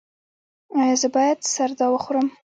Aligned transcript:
ایا 0.79 0.95
زه 1.01 1.07
باید 1.15 1.39
سردا 1.53 1.87
وخورم؟ 1.91 2.27